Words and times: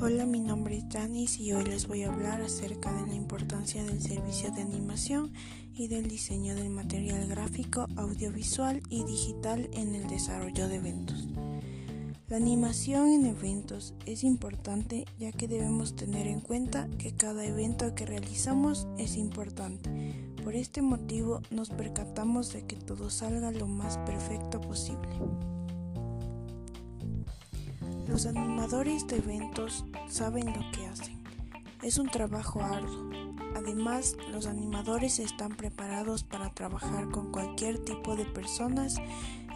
Aranis 0.00 1.40
y 1.40 1.52
hoy 1.52 1.64
les 1.64 1.88
voy 1.88 2.02
a 2.02 2.12
hablar 2.12 2.42
acerca 2.42 2.92
de 2.92 3.06
la 3.06 3.14
importancia 3.14 3.82
del 3.82 4.02
servicio 4.02 4.50
de 4.50 4.62
animación 4.62 5.32
y 5.74 5.88
del 5.88 6.08
diseño 6.08 6.54
del 6.54 6.68
material 6.68 7.26
gráfico, 7.28 7.86
audiovisual 7.96 8.82
y 8.90 9.04
digital 9.04 9.70
en 9.72 9.94
el 9.94 10.06
desarrollo 10.06 10.68
de 10.68 10.76
eventos. 10.76 11.28
La 12.28 12.36
animación 12.36 13.08
en 13.08 13.26
eventos 13.26 13.94
es 14.04 14.22
importante 14.22 15.06
ya 15.18 15.32
que 15.32 15.48
debemos 15.48 15.96
tener 15.96 16.26
en 16.26 16.40
cuenta 16.40 16.88
que 16.98 17.14
cada 17.14 17.44
evento 17.44 17.94
que 17.94 18.04
realizamos 18.04 18.86
es 18.98 19.16
importante. 19.16 19.90
Por 20.44 20.54
este 20.56 20.82
motivo 20.82 21.40
nos 21.50 21.70
percatamos 21.70 22.52
de 22.52 22.66
que 22.66 22.76
todo 22.76 23.08
salga 23.10 23.50
lo 23.50 23.66
más 23.66 23.96
perfecto 23.98 24.60
posible. 24.60 25.08
Los 28.16 28.24
animadores 28.24 29.06
de 29.08 29.18
eventos 29.18 29.84
saben 30.08 30.46
lo 30.46 30.70
que 30.72 30.86
hacen. 30.86 31.22
Es 31.82 31.98
un 31.98 32.08
trabajo 32.08 32.62
arduo. 32.62 33.10
Además, 33.54 34.16
los 34.32 34.46
animadores 34.46 35.18
están 35.18 35.54
preparados 35.54 36.24
para 36.24 36.48
trabajar 36.48 37.10
con 37.10 37.30
cualquier 37.30 37.78
tipo 37.84 38.16
de 38.16 38.24
personas 38.24 38.96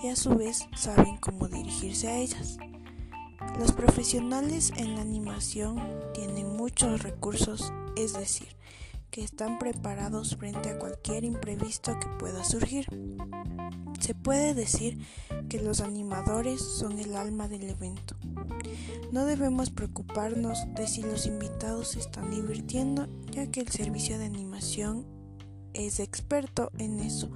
y 0.02 0.08
a 0.08 0.14
su 0.14 0.34
vez 0.36 0.68
saben 0.76 1.16
cómo 1.16 1.48
dirigirse 1.48 2.08
a 2.08 2.18
ellas. 2.18 2.58
Los 3.58 3.72
profesionales 3.72 4.74
en 4.76 4.94
la 4.94 5.00
animación 5.00 5.80
tienen 6.12 6.54
muchos 6.54 7.02
recursos, 7.02 7.72
es 7.96 8.12
decir, 8.12 8.48
que 9.10 9.24
están 9.24 9.58
preparados 9.58 10.36
frente 10.36 10.70
a 10.70 10.78
cualquier 10.78 11.24
imprevisto 11.24 11.98
que 11.98 12.08
pueda 12.18 12.44
surgir. 12.44 12.86
Se 13.98 14.14
puede 14.14 14.54
decir 14.54 14.98
que 15.48 15.60
los 15.60 15.80
animadores 15.80 16.60
son 16.60 16.98
el 16.98 17.16
alma 17.16 17.48
del 17.48 17.68
evento. 17.68 18.16
No 19.12 19.24
debemos 19.24 19.70
preocuparnos 19.70 20.66
de 20.74 20.86
si 20.86 21.02
los 21.02 21.26
invitados 21.26 21.88
se 21.88 21.98
están 21.98 22.30
divirtiendo, 22.30 23.08
ya 23.30 23.50
que 23.50 23.60
el 23.60 23.68
servicio 23.68 24.18
de 24.18 24.26
animación 24.26 25.06
es 25.74 26.00
experto 26.00 26.70
en 26.78 27.00
eso, 27.00 27.30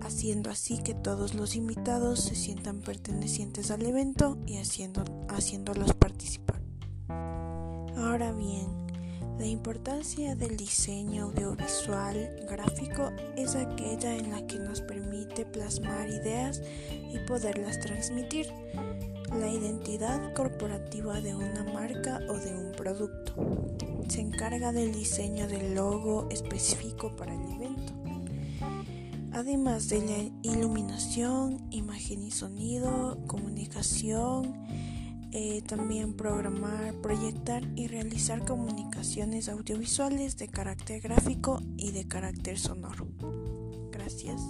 haciendo 0.00 0.50
así 0.50 0.82
que 0.82 0.94
todos 0.94 1.34
los 1.34 1.56
invitados 1.56 2.20
se 2.20 2.34
sientan 2.34 2.80
pertenecientes 2.80 3.70
al 3.70 3.84
evento 3.84 4.38
y 4.46 4.58
haciendo, 4.58 5.04
haciéndolos 5.28 5.94
participar. 5.94 6.62
Ahora 7.96 8.32
bien, 8.32 8.85
la 9.38 9.46
importancia 9.46 10.34
del 10.34 10.56
diseño 10.56 11.24
audiovisual 11.24 12.46
gráfico 12.48 13.10
es 13.36 13.54
aquella 13.54 14.16
en 14.16 14.30
la 14.30 14.46
que 14.46 14.58
nos 14.58 14.80
permite 14.80 15.44
plasmar 15.44 16.08
ideas 16.08 16.62
y 16.90 17.18
poderlas 17.26 17.78
transmitir, 17.80 18.46
la 19.38 19.48
identidad 19.48 20.32
corporativa 20.32 21.20
de 21.20 21.34
una 21.34 21.64
marca 21.64 22.20
o 22.28 22.38
de 22.38 22.54
un 22.54 22.72
producto. 22.72 23.34
Se 24.08 24.20
encarga 24.20 24.72
del 24.72 24.92
diseño 24.92 25.46
del 25.48 25.74
logo 25.74 26.28
específico 26.30 27.14
para 27.16 27.34
el 27.34 27.52
evento, 27.52 27.92
además 29.32 29.88
de 29.88 30.00
la 30.00 30.50
iluminación, 30.50 31.66
imagen 31.70 32.22
y 32.22 32.30
sonido, 32.30 33.18
comunicación, 33.26 34.54
eh, 35.32 35.62
también 35.66 36.14
programar, 36.14 36.94
proyectar 37.02 37.62
y 37.76 37.88
realizar 37.88 38.44
comunicaciones 38.44 39.48
audiovisuales 39.48 40.36
de 40.36 40.48
carácter 40.48 41.00
gráfico 41.00 41.62
y 41.76 41.92
de 41.92 42.06
carácter 42.08 42.58
sonoro. 42.58 43.08
Gracias. 43.90 44.40